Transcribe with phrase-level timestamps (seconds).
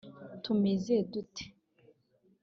[0.43, 1.43] tumeze dute